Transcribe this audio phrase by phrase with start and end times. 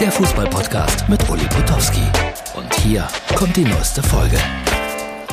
[0.00, 2.02] der Fußballpodcast mit Uli Potowski.
[2.54, 4.38] Und hier kommt die neueste Folge.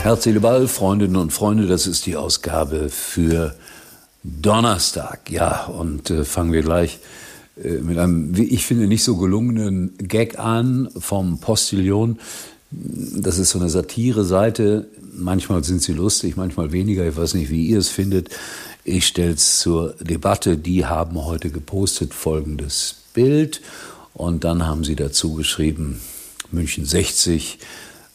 [0.02, 3.54] Herzliche Ball, Freundinnen und Freunde, das ist die Ausgabe für
[4.24, 5.30] Donnerstag.
[5.30, 6.98] Ja, und äh, fangen wir gleich
[7.64, 12.18] äh, mit einem, wie ich finde, nicht so gelungenen Gag an vom Postillon.
[12.72, 14.88] Das ist so eine Satire-Seite.
[15.14, 17.08] Manchmal sind sie lustig, manchmal weniger.
[17.08, 18.30] Ich weiß nicht, wie ihr es findet.
[18.84, 20.58] Ich stelle es zur Debatte.
[20.58, 23.62] Die haben heute gepostet folgendes Bild.
[24.16, 26.02] Und dann haben sie dazu geschrieben,
[26.50, 27.60] München 60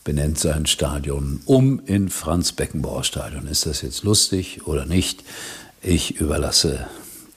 [0.03, 3.47] benennt sein Stadion um in Franz-Beckenbauer-Stadion.
[3.47, 5.23] Ist das jetzt lustig oder nicht?
[5.83, 6.87] Ich überlasse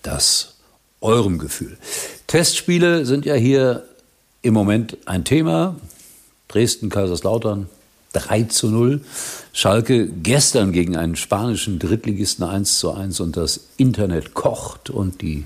[0.01, 0.55] das
[1.01, 1.77] eurem Gefühl.
[2.27, 3.83] Testspiele sind ja hier
[4.41, 5.75] im Moment ein Thema.
[6.47, 7.67] Dresden, Kaiserslautern
[8.13, 9.01] 3 zu 0.
[9.51, 15.45] Schalke gestern gegen einen spanischen Drittligisten 1 zu 1 und das Internet kocht und die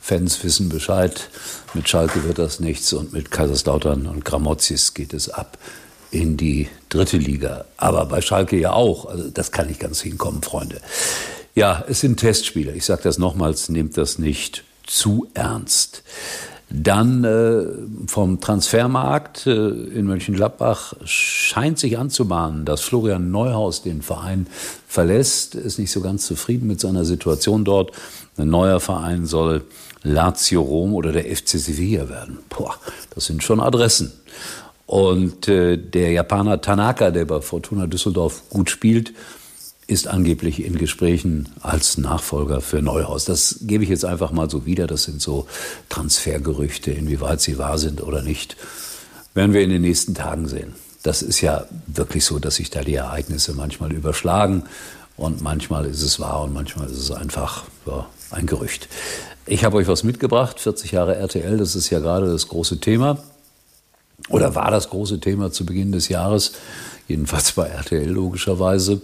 [0.00, 1.28] Fans wissen Bescheid.
[1.74, 5.58] Mit Schalke wird das nichts und mit Kaiserslautern und Gramozis geht es ab
[6.10, 7.64] in die dritte Liga.
[7.76, 9.06] Aber bei Schalke ja auch.
[9.06, 10.80] Also das kann nicht ganz hinkommen, Freunde.
[11.54, 12.72] Ja, es sind Testspiele.
[12.72, 16.02] Ich sage das nochmals, nehmt das nicht zu ernst.
[16.78, 17.64] Dann äh,
[18.06, 24.46] vom Transfermarkt äh, in Mönchengladbach scheint sich anzubahnen, dass Florian Neuhaus den Verein
[24.86, 27.92] verlässt, ist nicht so ganz zufrieden mit seiner Situation dort.
[28.36, 29.64] Ein neuer Verein soll
[30.02, 32.40] Lazio Rom oder der FC Sevilla werden.
[32.50, 32.74] Boah,
[33.14, 34.12] das sind schon Adressen.
[34.84, 39.14] Und äh, der Japaner Tanaka, der bei Fortuna Düsseldorf gut spielt,
[39.86, 43.24] ist angeblich in Gesprächen als Nachfolger für Neuhaus.
[43.24, 44.86] Das gebe ich jetzt einfach mal so wieder.
[44.86, 45.46] Das sind so
[45.88, 48.56] Transfergerüchte, inwieweit sie wahr sind oder nicht,
[49.34, 50.74] werden wir in den nächsten Tagen sehen.
[51.02, 54.64] Das ist ja wirklich so, dass sich da die Ereignisse manchmal überschlagen
[55.16, 58.88] und manchmal ist es wahr und manchmal ist es einfach ja, ein Gerücht.
[59.46, 63.18] Ich habe euch was mitgebracht, 40 Jahre RTL, das ist ja gerade das große Thema
[64.28, 66.52] oder war das große Thema zu Beginn des Jahres,
[67.06, 69.00] jedenfalls bei RTL logischerweise.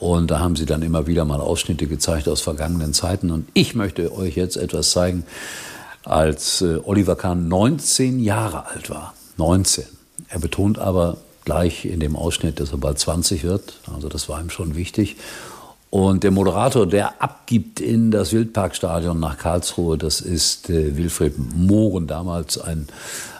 [0.00, 3.30] Und da haben sie dann immer wieder mal Ausschnitte gezeigt aus vergangenen Zeiten.
[3.30, 5.24] Und ich möchte euch jetzt etwas zeigen,
[6.04, 9.14] als äh, Oliver Kahn 19 Jahre alt war.
[9.36, 9.84] 19.
[10.28, 13.80] Er betont aber gleich in dem Ausschnitt, dass er bald 20 wird.
[13.92, 15.16] Also das war ihm schon wichtig.
[15.90, 22.06] Und der Moderator, der abgibt in das Wildparkstadion nach Karlsruhe, das ist äh, Wilfried Mohren,
[22.06, 22.88] damals ein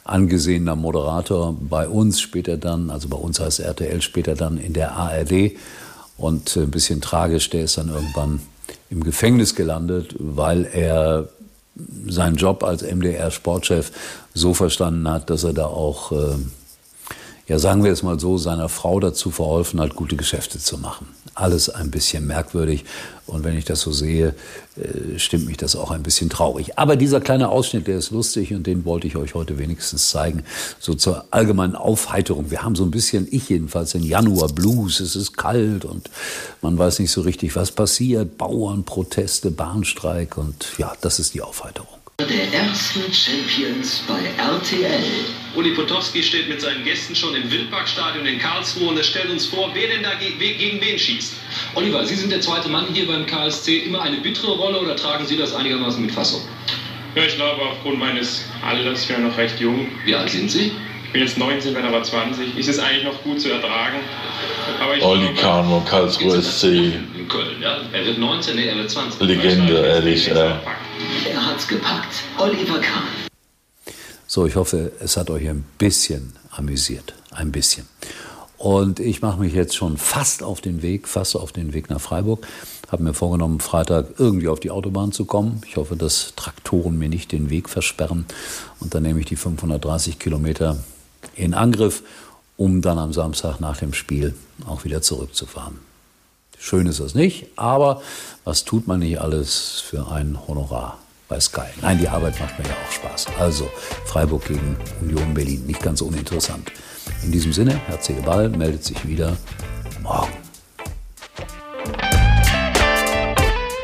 [0.05, 4.93] angesehener Moderator bei uns, später dann, also bei uns heißt RTL, später dann in der
[4.93, 5.53] ARD.
[6.19, 8.41] Und ein bisschen tragisch, der ist dann irgendwann
[8.91, 11.29] im Gefängnis gelandet, weil er
[12.07, 13.93] seinen Job als MDR-Sportchef
[14.35, 16.37] so verstanden hat, dass er da auch, äh,
[17.49, 21.07] ja sagen wir es mal so, seiner Frau dazu verholfen hat, gute Geschäfte zu machen
[21.39, 22.85] alles ein bisschen merkwürdig.
[23.27, 24.35] Und wenn ich das so sehe,
[24.77, 26.79] äh, stimmt mich das auch ein bisschen traurig.
[26.79, 30.45] Aber dieser kleine Ausschnitt, der ist lustig und den wollte ich euch heute wenigstens zeigen.
[30.79, 32.51] So zur allgemeinen Aufheiterung.
[32.51, 35.01] Wir haben so ein bisschen, ich jedenfalls, den Januar Blues.
[35.01, 36.11] Es ist kalt und
[36.63, 38.39] man weiß nicht so richtig, was passiert.
[38.39, 45.05] Bauernproteste, Bahnstreik und ja, das ist die Aufheiterung der ersten Champions bei RTL.
[45.55, 49.47] Uli Potowski steht mit seinen Gästen schon im Wildparkstadion in Karlsruhe und es stellt uns
[49.47, 51.35] vor, wer denn da gegen wen schießt.
[51.77, 53.79] Oliver, Sie sind der zweite Mann hier beim KSC.
[53.79, 56.41] Immer eine bittere Rolle oder tragen Sie das einigermaßen mit Fassung?
[57.15, 59.87] Ja, ich glaube, aufgrund meines Alters, ich bin noch recht jung.
[60.05, 60.73] Wie alt sind Sie?
[61.07, 62.59] Ich bin jetzt 19, werde aber 20.
[62.59, 63.99] Ist es eigentlich noch gut zu ertragen?
[65.01, 66.65] Oli Kahn von Karlsruhe SC.
[66.65, 67.79] In Köln, ja.
[67.93, 69.21] Er wird 19, nee, er wird 20.
[69.21, 70.29] Legende, ehrlich.
[70.29, 70.55] Äh.
[71.59, 72.23] Er hat's gepackt.
[72.39, 73.03] Oliver Kahn.
[74.29, 77.15] So, ich hoffe, es hat euch ein bisschen amüsiert.
[77.33, 77.89] Ein bisschen.
[78.59, 82.01] Und ich mache mich jetzt schon fast auf den Weg, fast auf den Weg nach
[82.01, 82.47] Freiburg.
[82.93, 85.61] Habe mir vorgenommen, Freitag irgendwie auf die Autobahn zu kommen.
[85.67, 88.27] Ich hoffe, dass Traktoren mir nicht den Weg versperren.
[88.79, 90.79] Und dann nehme ich die 530 Kilometer
[91.35, 92.05] in Angriff,
[92.57, 95.81] um dann am Samstag nach dem Spiel auch wieder zurückzufahren.
[96.57, 98.01] Schön ist das nicht, aber
[98.45, 101.69] was tut man nicht alles für ein Honorar bei Sky?
[101.83, 103.27] Nein, die Arbeit macht mir ja auch Spaß.
[103.39, 103.71] Also
[104.07, 106.73] Freiburg gegen Union Berlin, nicht ganz uninteressant.
[107.23, 109.37] In diesem Sinne, herzliche Ball meldet sich wieder
[110.03, 110.33] morgen.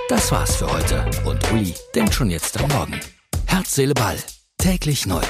[0.09, 3.01] Das war's für heute und Uli denkt schon jetzt am Morgen.
[3.47, 4.17] Herz, Seele, Ball.
[4.59, 5.23] Täglich neu.